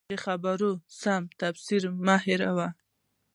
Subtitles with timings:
[0.09, 0.71] د خبرو
[1.01, 2.67] سم تفسیر مه هېروه.